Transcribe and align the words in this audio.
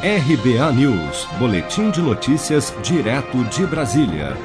RBA 0.00 0.72
News, 0.74 1.26
Boletim 1.40 1.90
de 1.90 2.00
Notícias, 2.00 2.72
direto 2.84 3.42
de 3.46 3.66
Brasília. 3.66 4.36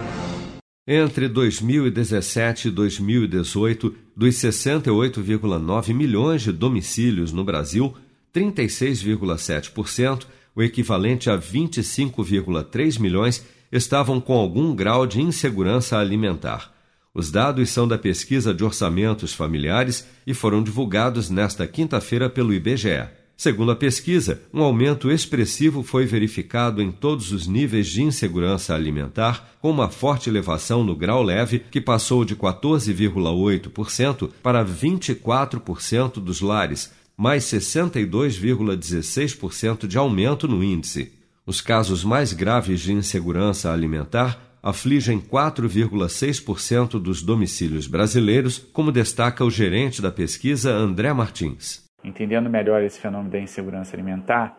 Entre 0.87 1.27
2017 1.27 2.69
e 2.69 2.71
2018, 2.71 3.95
dos 4.17 4.33
68,9 4.33 5.93
milhões 5.93 6.41
de 6.41 6.51
domicílios 6.51 7.31
no 7.31 7.43
Brasil, 7.43 7.93
36,7%, 8.33 10.25
o 10.55 10.63
equivalente 10.63 11.29
a 11.29 11.37
25,3 11.37 12.99
milhões, 12.99 13.45
estavam 13.71 14.19
com 14.19 14.33
algum 14.33 14.73
grau 14.73 15.05
de 15.05 15.21
insegurança 15.21 15.99
alimentar. 15.99 16.73
Os 17.13 17.29
dados 17.29 17.69
são 17.69 17.87
da 17.87 17.99
pesquisa 17.99 18.55
de 18.55 18.63
orçamentos 18.63 19.35
familiares 19.35 20.07
e 20.25 20.33
foram 20.33 20.63
divulgados 20.63 21.29
nesta 21.29 21.67
quinta-feira 21.67 22.27
pelo 22.27 22.55
IBGE. 22.55 23.21
Segundo 23.35 23.71
a 23.71 23.75
pesquisa, 23.75 24.43
um 24.53 24.61
aumento 24.61 25.09
expressivo 25.11 25.81
foi 25.83 26.05
verificado 26.05 26.79
em 26.81 26.89
todos 26.91 27.31
os 27.31 27.47
níveis 27.47 27.87
de 27.87 28.03
insegurança 28.03 28.75
alimentar, 28.75 29.55
com 29.59 29.71
uma 29.71 29.89
forte 29.89 30.29
elevação 30.29 30.83
no 30.83 30.95
grau 30.95 31.23
leve, 31.23 31.57
que 31.59 31.81
passou 31.81 32.23
de 32.23 32.35
14,8% 32.35 34.29
para 34.41 34.63
24% 34.63 36.21
dos 36.21 36.41
lares, 36.41 36.91
mais 37.17 37.43
62,16% 37.45 39.87
de 39.87 39.97
aumento 39.97 40.47
no 40.47 40.63
índice. 40.63 41.11
Os 41.45 41.59
casos 41.59 42.01
mais 42.03 42.31
graves 42.33 42.81
de 42.81 42.93
insegurança 42.93 43.73
alimentar 43.73 44.39
afligem 44.61 45.19
4,6% 45.19 46.91
dos 46.91 47.21
domicílios 47.21 47.87
brasileiros, 47.87 48.61
como 48.71 48.91
destaca 48.91 49.43
o 49.43 49.51
gerente 49.51 50.01
da 50.01 50.11
pesquisa 50.11 50.71
André 50.71 51.11
Martins 51.11 51.82
entendendo 52.13 52.47
melhor 52.47 52.83
esse 52.83 52.99
fenômeno 52.99 53.31
da 53.31 53.39
insegurança 53.39 53.95
alimentar, 53.95 54.55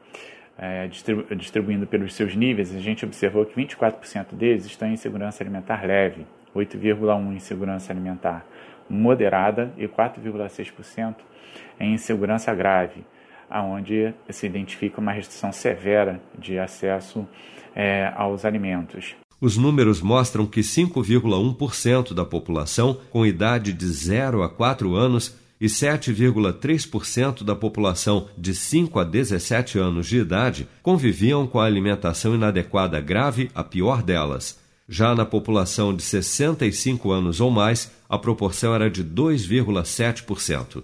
é, 0.59 0.89
distribu 0.89 1.35
distribuindo 1.35 1.87
pelos 1.87 2.15
seus 2.15 2.35
níveis, 2.35 2.75
a 2.75 2.81
gente 2.81 3.05
observou 3.05 3.47
que 3.47 3.55
24% 3.55 4.35
deles 4.35 4.67
estão 4.67 4.89
em 4.89 4.95
insegurança 4.95 5.43
alimentar 5.43 5.87
leve, 5.87 6.27
8,1% 6.55 7.33
em 7.33 7.37
insegurança 7.37 7.93
alimentar 7.93 8.45
moderada 8.91 9.73
e 9.79 9.87
4,6% 9.87 11.15
em 11.79 11.95
insegurança 11.95 12.53
grave, 12.55 13.05
aonde 13.49 14.13
se 14.29 14.47
identifica 14.47 15.01
uma 15.01 15.13
restrição 15.13 15.53
severa 15.53 16.21
de 16.37 16.59
acesso 16.59 17.27
é, 17.75 18.13
aos 18.17 18.45
alimentos. 18.45 19.15
Os 19.41 19.57
números 19.57 20.01
mostram 20.01 20.47
que 20.47 20.61
5,1% 20.61 22.15
da 22.15 22.25
população 22.25 22.99
com 23.11 23.27
idade 23.27 23.73
de 23.73 23.87
0 23.87 24.43
a 24.43 24.49
4 24.49 24.95
anos 24.95 25.37
e 25.61 25.67
7,3% 25.67 27.43
da 27.43 27.55
população 27.55 28.29
de 28.37 28.55
5 28.55 28.99
a 28.99 29.05
17 29.05 29.79
anos 29.79 30.07
de 30.07 30.19
idade 30.19 30.69
conviviam 30.83 31.47
com 31.47 31.61
a 31.61 31.65
alimentação 31.65 32.35
inadequada 32.35 33.01
grave, 33.01 33.51
a 33.55 33.63
pior 33.63 34.03
delas. 34.03 34.59
Já 34.89 35.15
na 35.15 35.25
população 35.25 35.95
de 35.97 36.03
65 36.03 37.11
anos 37.11 37.41
ou 37.41 37.51
mais, 37.51 37.91
a 38.09 38.19
proporção 38.19 38.75
era 38.75 38.91
de 38.91 39.03
2,7%. 39.03 40.83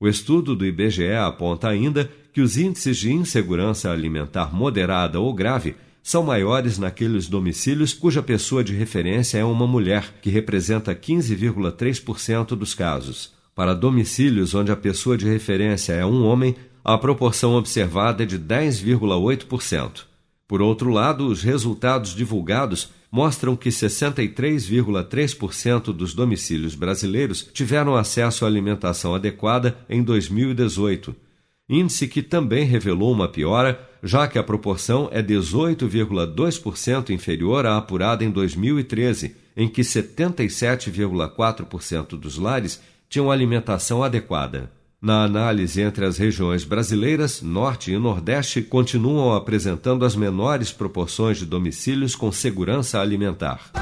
O 0.00 0.08
estudo 0.08 0.56
do 0.56 0.64
IBGE 0.64 1.12
aponta 1.12 1.68
ainda 1.68 2.10
que 2.32 2.40
os 2.40 2.56
índices 2.56 2.96
de 2.96 3.12
insegurança 3.12 3.90
alimentar 3.90 4.54
moderada 4.54 5.20
ou 5.20 5.32
grave 5.34 5.76
são 6.02 6.22
maiores 6.24 6.78
naqueles 6.78 7.28
domicílios 7.28 7.92
cuja 7.92 8.22
pessoa 8.22 8.64
de 8.64 8.74
referência 8.74 9.38
é 9.38 9.44
uma 9.44 9.66
mulher, 9.66 10.14
que 10.20 10.30
representa 10.30 10.94
15,3% 10.94 12.56
dos 12.56 12.74
casos. 12.74 13.32
Para 13.54 13.74
domicílios 13.74 14.54
onde 14.54 14.72
a 14.72 14.76
pessoa 14.76 15.14
de 15.16 15.28
referência 15.28 15.92
é 15.92 16.04
um 16.06 16.24
homem, 16.24 16.56
a 16.82 16.96
proporção 16.96 17.54
observada 17.54 18.22
é 18.22 18.26
de 18.26 18.38
10,8%. 18.38 20.06
Por 20.48 20.62
outro 20.62 20.88
lado, 20.90 21.26
os 21.26 21.42
resultados 21.42 22.14
divulgados 22.14 22.88
mostram 23.10 23.54
que 23.54 23.68
63,3% 23.68 25.92
dos 25.92 26.14
domicílios 26.14 26.74
brasileiros 26.74 27.46
tiveram 27.52 27.94
acesso 27.94 28.46
à 28.46 28.48
alimentação 28.48 29.14
adequada 29.14 29.76
em 29.88 30.02
2018, 30.02 31.14
índice 31.68 32.08
que 32.08 32.22
também 32.22 32.64
revelou 32.64 33.12
uma 33.12 33.28
piora, 33.28 33.86
já 34.02 34.26
que 34.26 34.38
a 34.38 34.42
proporção 34.42 35.10
é 35.12 35.22
18,2% 35.22 37.10
inferior 37.10 37.66
à 37.66 37.76
apurada 37.76 38.24
em 38.24 38.30
2013, 38.30 39.36
em 39.54 39.68
que 39.68 39.82
77,4% 39.82 42.18
dos 42.18 42.38
lares 42.38 42.80
tinham 43.12 43.30
alimentação 43.30 44.02
adequada. 44.02 44.70
Na 44.98 45.22
análise 45.22 45.82
entre 45.82 46.06
as 46.06 46.16
regiões 46.16 46.64
brasileiras, 46.64 47.42
Norte 47.42 47.92
e 47.92 47.98
Nordeste 47.98 48.62
continuam 48.62 49.34
apresentando 49.34 50.06
as 50.06 50.16
menores 50.16 50.72
proporções 50.72 51.36
de 51.36 51.44
domicílios 51.44 52.16
com 52.16 52.32
segurança 52.32 53.00
alimentar. 53.00 53.81